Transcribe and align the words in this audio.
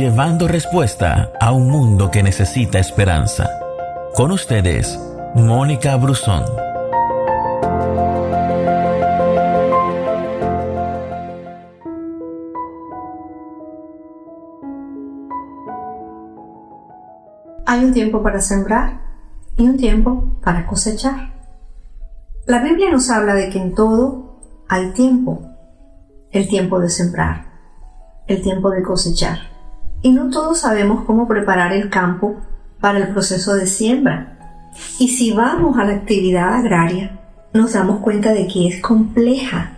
llevando 0.00 0.48
respuesta 0.48 1.30
a 1.38 1.52
un 1.52 1.68
mundo 1.68 2.10
que 2.10 2.22
necesita 2.22 2.78
esperanza. 2.78 3.50
Con 4.14 4.32
ustedes, 4.32 4.98
Mónica 5.34 5.94
Brusón. 5.96 6.42
Hay 17.66 17.84
un 17.84 17.92
tiempo 17.92 18.22
para 18.22 18.40
sembrar 18.40 19.02
y 19.58 19.68
un 19.68 19.76
tiempo 19.76 20.40
para 20.42 20.64
cosechar. 20.64 21.34
La 22.46 22.62
Biblia 22.62 22.90
nos 22.90 23.10
habla 23.10 23.34
de 23.34 23.50
que 23.50 23.58
en 23.58 23.74
todo 23.74 24.40
hay 24.66 24.92
tiempo. 24.92 25.42
El 26.30 26.48
tiempo 26.48 26.80
de 26.80 26.88
sembrar, 26.88 27.44
el 28.26 28.40
tiempo 28.40 28.70
de 28.70 28.82
cosechar. 28.82 29.59
Y 30.02 30.12
no 30.12 30.30
todos 30.30 30.60
sabemos 30.60 31.04
cómo 31.04 31.28
preparar 31.28 31.72
el 31.72 31.90
campo 31.90 32.36
para 32.80 32.98
el 32.98 33.08
proceso 33.08 33.54
de 33.54 33.66
siembra. 33.66 34.38
Y 34.98 35.08
si 35.08 35.32
vamos 35.32 35.78
a 35.78 35.84
la 35.84 35.92
actividad 35.92 36.54
agraria, 36.54 37.20
nos 37.52 37.72
damos 37.72 38.00
cuenta 38.00 38.32
de 38.32 38.46
que 38.46 38.68
es 38.68 38.80
compleja 38.80 39.72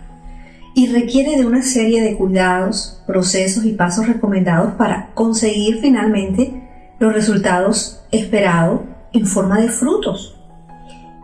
y 0.75 0.87
requiere 0.87 1.37
de 1.37 1.45
una 1.45 1.61
serie 1.61 2.01
de 2.01 2.15
cuidados, 2.15 3.03
procesos 3.05 3.65
y 3.65 3.73
pasos 3.73 4.07
recomendados 4.07 4.73
para 4.73 5.09
conseguir 5.13 5.79
finalmente 5.81 6.63
los 6.99 7.13
resultados 7.13 8.03
esperados 8.11 8.81
en 9.11 9.25
forma 9.25 9.59
de 9.59 9.69
frutos. 9.69 10.39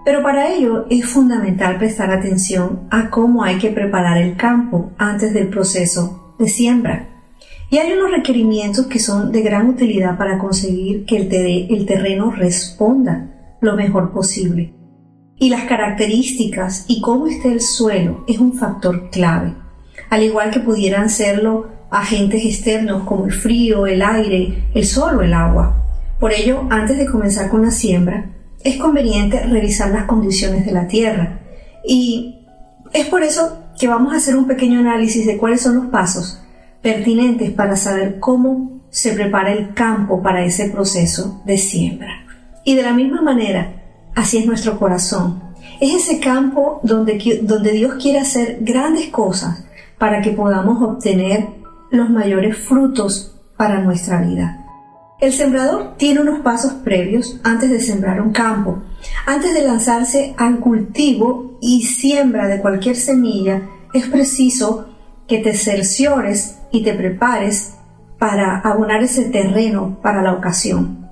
Pero 0.05 0.23
para 0.23 0.49
ello 0.49 0.85
es 0.89 1.05
fundamental 1.05 1.77
prestar 1.77 2.11
atención 2.11 2.87
a 2.89 3.09
cómo 3.09 3.43
hay 3.43 3.57
que 3.57 3.69
preparar 3.69 4.17
el 4.17 4.35
campo 4.35 4.91
antes 4.97 5.33
del 5.33 5.49
proceso 5.49 6.35
de 6.39 6.47
siembra. 6.47 7.07
Y 7.71 7.77
hay 7.77 7.93
unos 7.93 8.11
requerimientos 8.11 8.87
que 8.87 8.99
son 8.99 9.31
de 9.31 9.43
gran 9.43 9.69
utilidad 9.69 10.17
para 10.17 10.39
conseguir 10.39 11.05
que 11.05 11.17
el, 11.17 11.85
terreno 11.85 12.31
responda 12.31 13.57
lo 13.61 13.75
mejor 13.75 14.11
posible. 14.11 14.73
Y 15.37 15.49
las 15.49 15.65
características 15.65 16.85
y 16.87 16.99
cómo 16.99 17.27
esté 17.27 17.51
el 17.51 17.61
suelo 17.61 18.25
es 18.27 18.39
un 18.39 18.53
factor 18.53 19.09
clave, 19.11 19.53
al 20.09 20.23
igual 20.23 20.49
que 20.49 20.59
pudieran 20.59 21.09
serlo 21.09 21.67
agentes 21.91 22.43
externos 22.43 23.03
como 23.03 23.25
el 23.25 23.33
frío, 23.33 23.85
el 23.85 24.01
aire, 24.01 24.69
el 24.73 24.85
sol 24.85 25.19
o 25.19 25.21
el 25.21 25.33
agua. 25.33 25.75
Por 26.19 26.33
ello, 26.33 26.63
antes 26.71 26.97
de 26.97 27.05
comenzar 27.05 27.49
con 27.49 27.61
la 27.61 27.71
siembra, 27.71 28.31
es 28.63 28.77
conveniente 28.77 29.45
revisar 29.45 29.91
las 29.91 30.05
condiciones 30.05 30.65
de 30.65 30.71
la 30.71 30.87
tierra. 30.87 31.39
Y 31.85 32.47
es 32.93 33.05
por 33.07 33.23
eso 33.23 33.59
que 33.79 33.87
vamos 33.87 34.11
a 34.11 34.17
hacer 34.17 34.35
un 34.35 34.47
pequeño 34.47 34.79
análisis 34.79 35.25
de 35.25 35.37
cuáles 35.37 35.61
son 35.61 35.75
los 35.75 35.85
pasos 35.85 36.41
pertinentes 36.81 37.51
para 37.51 37.75
saber 37.75 38.19
cómo 38.19 38.79
se 38.89 39.13
prepara 39.13 39.53
el 39.53 39.73
campo 39.73 40.21
para 40.21 40.43
ese 40.43 40.69
proceso 40.69 41.41
de 41.45 41.57
siembra. 41.57 42.25
Y 42.63 42.75
de 42.75 42.83
la 42.83 42.93
misma 42.93 43.21
manera, 43.21 43.73
así 44.15 44.37
es 44.37 44.45
nuestro 44.45 44.79
corazón. 44.79 45.41
Es 45.79 45.93
ese 45.93 46.19
campo 46.19 46.79
donde, 46.83 47.13
Dios 47.13 47.95
quiere 48.01 48.19
hacer 48.19 48.59
grandes 48.61 49.09
cosas 49.09 49.65
para 49.97 50.21
que 50.21 50.31
podamos 50.31 50.81
obtener 50.81 51.47
los 51.91 52.09
mayores 52.09 52.57
frutos 52.57 53.35
para 53.57 53.81
nuestra 53.81 54.21
vida. 54.21 54.65
El 55.19 55.33
sembrador 55.33 55.95
tiene 55.97 56.21
unos 56.21 56.39
pasos 56.39 56.73
previos 56.73 57.39
antes 57.43 57.69
de 57.69 57.81
sembrar 57.81 58.21
un 58.21 58.31
campo. 58.31 58.83
Antes 59.25 59.53
de 59.53 59.63
lanzarse 59.63 60.33
al 60.37 60.59
cultivo 60.59 61.57
y 61.61 61.83
siembra 61.83 62.47
de 62.47 62.61
cualquier 62.61 62.95
semilla, 62.95 63.63
es 63.93 64.07
preciso 64.07 64.87
que 65.27 65.39
te 65.39 65.53
cerciores 65.53 66.58
y 66.71 66.83
te 66.83 66.93
prepares 66.93 67.75
para 68.17 68.59
abonar 68.59 69.01
ese 69.03 69.25
terreno 69.25 69.97
para 70.01 70.21
la 70.21 70.33
ocasión. 70.33 71.09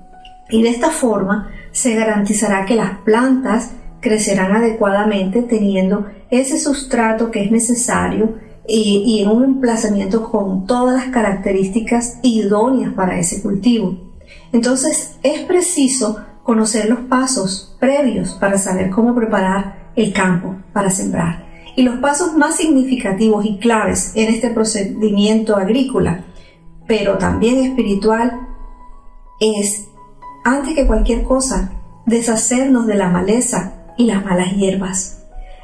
Y 0.50 0.62
de 0.62 0.70
esta 0.70 0.90
forma 0.90 1.50
se 1.72 1.94
garantizará 1.94 2.64
que 2.64 2.74
las 2.74 2.98
plantas 2.98 3.72
crecerán 4.00 4.52
adecuadamente 4.52 5.42
teniendo 5.42 6.06
ese 6.30 6.58
sustrato 6.58 7.30
que 7.30 7.42
es 7.44 7.50
necesario 7.50 8.36
y, 8.66 9.22
en 9.22 9.30
un 9.30 9.44
emplazamiento 9.44 10.30
con 10.30 10.66
todas 10.66 10.94
las 10.94 11.12
características 11.12 12.18
idóneas 12.22 12.92
para 12.92 13.18
ese 13.18 13.42
cultivo. 13.42 13.96
Entonces 14.52 15.16
es 15.22 15.40
preciso 15.40 16.20
conocer 16.42 16.88
los 16.88 17.00
pasos 17.00 17.76
previos 17.80 18.34
para 18.34 18.58
saber 18.58 18.90
cómo 18.90 19.14
preparar 19.14 19.90
el 19.96 20.12
campo 20.12 20.56
para 20.72 20.90
sembrar. 20.90 21.47
Y 21.78 21.82
los 21.82 22.00
pasos 22.00 22.34
más 22.34 22.56
significativos 22.56 23.44
y 23.44 23.56
claves 23.58 24.10
en 24.16 24.34
este 24.34 24.50
procedimiento 24.50 25.54
agrícola, 25.54 26.24
pero 26.88 27.18
también 27.18 27.58
espiritual, 27.58 28.32
es, 29.38 29.86
antes 30.42 30.74
que 30.74 30.88
cualquier 30.88 31.22
cosa, 31.22 31.70
deshacernos 32.04 32.88
de 32.88 32.96
la 32.96 33.10
maleza 33.10 33.74
y 33.96 34.06
las 34.06 34.24
malas 34.24 34.56
hierbas. 34.56 35.22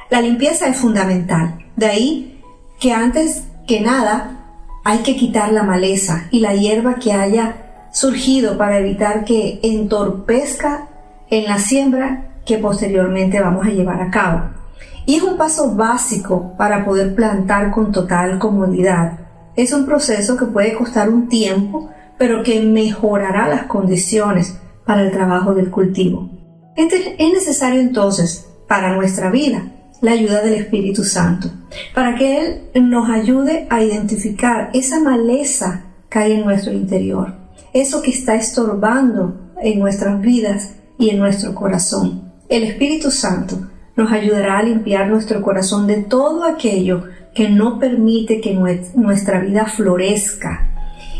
La 0.08 0.20
limpieza 0.20 0.68
es 0.68 0.76
fundamental. 0.76 1.58
De 1.74 1.86
ahí 1.86 2.40
que 2.78 2.92
antes 2.92 3.42
que 3.66 3.80
nada 3.80 4.54
hay 4.84 4.98
que 4.98 5.16
quitar 5.16 5.50
la 5.50 5.64
maleza 5.64 6.28
y 6.30 6.38
la 6.38 6.54
hierba 6.54 6.94
que 6.94 7.12
haya 7.12 7.88
surgido 7.92 8.56
para 8.56 8.78
evitar 8.78 9.24
que 9.24 9.58
entorpezca 9.64 10.86
en 11.28 11.46
la 11.46 11.58
siembra 11.58 12.36
que 12.46 12.58
posteriormente 12.58 13.40
vamos 13.40 13.66
a 13.66 13.70
llevar 13.70 14.00
a 14.00 14.12
cabo. 14.12 14.63
Y 15.06 15.16
es 15.16 15.22
un 15.22 15.36
paso 15.36 15.74
básico 15.74 16.54
para 16.56 16.84
poder 16.84 17.14
plantar 17.14 17.70
con 17.70 17.92
total 17.92 18.38
comodidad. 18.38 19.18
Es 19.56 19.72
un 19.72 19.84
proceso 19.86 20.36
que 20.36 20.46
puede 20.46 20.74
costar 20.74 21.08
un 21.08 21.28
tiempo, 21.28 21.90
pero 22.18 22.42
que 22.42 22.60
mejorará 22.62 23.48
las 23.48 23.64
condiciones 23.64 24.58
para 24.86 25.02
el 25.02 25.12
trabajo 25.12 25.54
del 25.54 25.70
cultivo. 25.70 26.30
Es 26.76 27.32
necesario 27.32 27.80
entonces, 27.80 28.48
para 28.66 28.96
nuestra 28.96 29.30
vida, 29.30 29.70
la 30.00 30.12
ayuda 30.12 30.42
del 30.42 30.54
Espíritu 30.54 31.04
Santo, 31.04 31.50
para 31.94 32.14
que 32.14 32.68
Él 32.74 32.90
nos 32.90 33.08
ayude 33.08 33.66
a 33.70 33.82
identificar 33.82 34.70
esa 34.74 35.00
maleza 35.00 35.84
que 36.10 36.18
hay 36.18 36.32
en 36.32 36.44
nuestro 36.44 36.72
interior, 36.72 37.34
eso 37.72 38.02
que 38.02 38.10
está 38.10 38.34
estorbando 38.34 39.52
en 39.62 39.78
nuestras 39.78 40.20
vidas 40.20 40.74
y 40.98 41.10
en 41.10 41.18
nuestro 41.18 41.54
corazón. 41.54 42.32
El 42.48 42.64
Espíritu 42.64 43.10
Santo 43.10 43.68
nos 43.96 44.10
ayudará 44.12 44.58
a 44.58 44.62
limpiar 44.62 45.08
nuestro 45.08 45.42
corazón 45.42 45.86
de 45.86 45.98
todo 45.98 46.44
aquello 46.44 47.04
que 47.34 47.48
no 47.48 47.78
permite 47.78 48.40
que 48.40 48.54
nuestra 48.94 49.40
vida 49.40 49.66
florezca. 49.66 50.68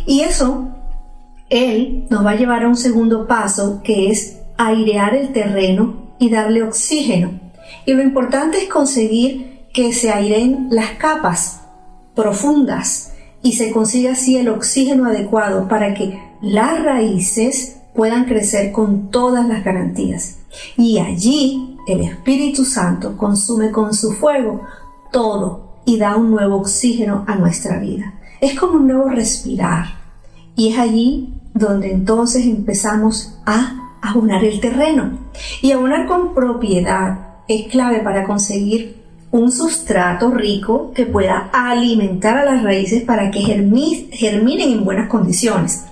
Y 0.06 0.20
eso, 0.20 0.68
Él 1.50 2.06
nos 2.10 2.24
va 2.24 2.32
a 2.32 2.36
llevar 2.36 2.64
a 2.64 2.68
un 2.68 2.76
segundo 2.76 3.26
paso 3.26 3.80
que 3.82 4.10
es 4.10 4.40
airear 4.56 5.14
el 5.14 5.32
terreno 5.32 6.14
y 6.18 6.30
darle 6.30 6.62
oxígeno 6.62 7.44
y 7.86 7.92
lo 7.92 8.02
importante 8.02 8.58
es 8.58 8.68
conseguir 8.68 9.66
que 9.72 9.92
se 9.92 10.10
airen 10.10 10.68
las 10.70 10.92
capas 10.92 11.60
profundas 12.14 13.12
y 13.42 13.52
se 13.52 13.72
consiga 13.72 14.12
así 14.12 14.36
el 14.38 14.48
oxígeno 14.48 15.06
adecuado 15.06 15.68
para 15.68 15.94
que 15.94 16.18
las 16.40 16.82
raíces 16.82 17.80
puedan 17.94 18.24
crecer 18.24 18.72
con 18.72 19.10
todas 19.10 19.46
las 19.46 19.64
garantías. 19.64 20.38
Y 20.76 20.98
allí 20.98 21.73
el 21.86 22.00
Espíritu 22.00 22.64
Santo 22.64 23.16
consume 23.16 23.70
con 23.70 23.94
su 23.94 24.12
fuego 24.12 24.62
todo 25.12 25.74
y 25.84 25.98
da 25.98 26.16
un 26.16 26.30
nuevo 26.30 26.56
oxígeno 26.56 27.24
a 27.26 27.36
nuestra 27.36 27.78
vida. 27.78 28.14
Es 28.40 28.58
como 28.58 28.78
un 28.78 28.86
nuevo 28.86 29.08
respirar. 29.08 29.86
Y 30.56 30.68
es 30.68 30.78
allí 30.78 31.34
donde 31.52 31.92
entonces 31.92 32.44
empezamos 32.46 33.38
a 33.46 33.98
abonar 34.02 34.44
el 34.44 34.60
terreno. 34.60 35.18
Y 35.62 35.72
abonar 35.72 36.06
con 36.06 36.34
propiedad 36.34 37.18
es 37.48 37.68
clave 37.70 38.00
para 38.00 38.24
conseguir 38.24 39.02
un 39.30 39.50
sustrato 39.50 40.30
rico 40.30 40.92
que 40.94 41.06
pueda 41.06 41.50
alimentar 41.52 42.38
a 42.38 42.44
las 42.44 42.62
raíces 42.62 43.02
para 43.02 43.30
que 43.30 43.40
germinen 43.40 44.72
en 44.72 44.84
buenas 44.84 45.08
condiciones. 45.08 45.86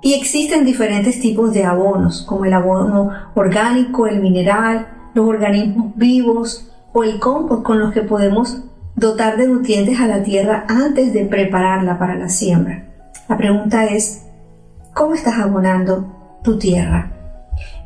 Y 0.00 0.14
existen 0.14 0.64
diferentes 0.64 1.20
tipos 1.20 1.52
de 1.52 1.64
abonos, 1.64 2.22
como 2.22 2.44
el 2.44 2.52
abono 2.52 3.10
orgánico, 3.34 4.06
el 4.06 4.20
mineral, 4.20 4.86
los 5.14 5.26
organismos 5.26 5.96
vivos 5.96 6.70
o 6.92 7.04
el 7.04 7.18
compost 7.18 7.62
con 7.62 7.80
los 7.80 7.92
que 7.92 8.02
podemos 8.02 8.58
dotar 8.96 9.36
de 9.36 9.48
nutrientes 9.48 9.98
a 10.00 10.06
la 10.06 10.22
tierra 10.22 10.64
antes 10.68 11.12
de 11.12 11.24
prepararla 11.24 11.98
para 11.98 12.16
la 12.16 12.28
siembra. 12.28 12.92
La 13.28 13.36
pregunta 13.36 13.86
es, 13.86 14.22
¿cómo 14.92 15.14
estás 15.14 15.38
abonando 15.38 16.40
tu 16.42 16.58
tierra? 16.58 17.10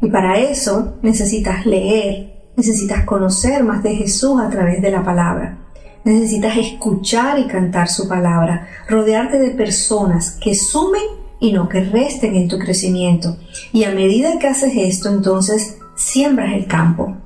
Y 0.03 0.11
para 0.11 0.39
eso 0.39 0.99
necesitas 1.03 1.65
leer, 1.65 2.39
Necesitas 2.59 3.05
conocer 3.05 3.63
más 3.63 3.85
de 3.85 3.95
Jesús 3.95 4.41
a 4.41 4.51
través 4.51 4.83
de 4.83 4.91
la 4.91 5.05
palabra. 5.05 5.59
Necesitas 6.03 6.57
escuchar 6.57 7.39
y 7.39 7.47
cantar 7.47 7.87
su 7.87 8.09
palabra, 8.09 8.67
rodearte 8.89 9.39
de 9.39 9.51
personas 9.51 10.33
que 10.43 10.57
sumen 10.57 11.05
y 11.39 11.53
no 11.53 11.69
que 11.69 11.85
resten 11.85 12.35
en 12.35 12.49
tu 12.49 12.59
crecimiento. 12.59 13.37
Y 13.73 13.85
a 13.85 13.93
medida 13.93 14.41
que 14.41 14.49
haces 14.49 14.73
esto, 14.75 15.09
entonces 15.09 15.78
siembras 15.99 16.53
el 16.55 16.67
campo. 16.67 17.17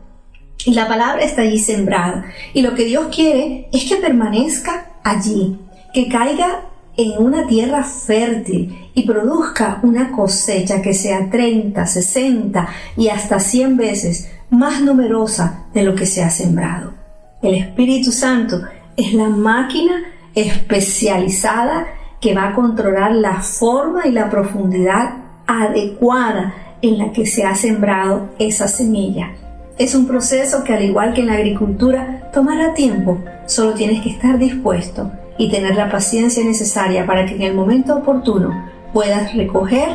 Y 0.65 0.75
la 0.75 0.89
palabra 0.89 1.23
está 1.23 1.43
allí 1.43 1.59
sembrada. 1.59 2.25
Y 2.55 2.63
lo 2.63 2.75
que 2.75 2.85
Dios 2.85 3.15
quiere 3.15 3.69
es 3.73 3.85
que 3.85 3.97
permanezca 3.97 4.87
allí, 5.05 5.59
que 5.93 6.09
caiga 6.09 6.63
en 6.97 7.13
una 7.19 7.47
tierra 7.47 7.85
fértil 7.85 8.91
y 8.95 9.07
produzca 9.07 9.81
una 9.83 10.13
cosecha 10.13 10.83
que 10.83 10.95
sea 10.95 11.31
30, 11.31 11.87
60 11.87 12.69
y 12.97 13.09
hasta 13.09 13.41
100 13.41 13.77
veces 13.77 14.31
más 14.51 14.83
numerosa 14.83 15.65
de 15.73 15.83
lo 15.83 15.95
que 15.95 16.07
se 16.07 16.23
ha 16.23 16.31
sembrado. 16.31 16.93
El 17.43 17.55
Espíritu 17.55 18.13
Santo 18.13 18.61
es 18.97 19.15
la 19.15 19.29
máquina 19.29 20.03
especializada 20.35 21.87
que 22.21 22.35
va 22.35 22.49
a 22.49 22.55
controlar 22.55 23.13
la 23.13 23.41
forma 23.41 24.07
y 24.07 24.13
la 24.13 24.31
profundidad 24.31 25.22
adecuada 25.47 26.55
en 26.83 26.99
la 26.99 27.12
que 27.12 27.27
se 27.27 27.44
ha 27.44 27.55
sembrado 27.55 28.29
esa 28.39 28.69
semilla. 28.69 29.33
Es 29.79 29.94
un 29.94 30.06
proceso 30.06 30.65
que 30.65 30.75
al 30.75 30.85
igual 30.85 31.15
que 31.15 31.23
en 31.23 31.29
la 31.29 31.35
agricultura 31.35 32.31
tomará 32.33 32.75
tiempo, 32.75 33.19
solo 33.47 33.75
tienes 33.75 34.03
que 34.03 34.11
estar 34.11 34.39
dispuesto 34.39 35.11
y 35.39 35.50
tener 35.50 35.77
la 35.77 35.91
paciencia 35.91 36.44
necesaria 36.44 37.06
para 37.06 37.27
que 37.27 37.35
en 37.35 37.43
el 37.43 37.55
momento 37.55 37.97
oportuno 37.97 38.71
puedas 38.93 39.35
recoger 39.35 39.89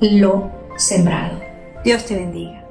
lo 0.00 0.50
sembrado. 0.76 1.38
Dios 1.84 2.04
te 2.04 2.16
bendiga. 2.16 2.64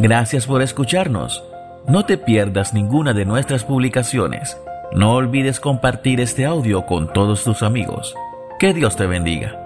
Gracias 0.00 0.46
por 0.46 0.60
escucharnos. 0.60 1.44
No 1.86 2.04
te 2.04 2.18
pierdas 2.18 2.74
ninguna 2.74 3.12
de 3.12 3.24
nuestras 3.24 3.64
publicaciones. 3.64 4.58
No 4.92 5.14
olvides 5.14 5.60
compartir 5.60 6.20
este 6.20 6.44
audio 6.44 6.86
con 6.86 7.12
todos 7.12 7.44
tus 7.44 7.62
amigos. 7.62 8.14
Que 8.58 8.72
Dios 8.72 8.96
te 8.96 9.06
bendiga. 9.06 9.63